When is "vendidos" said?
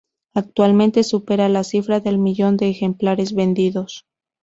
3.35-4.07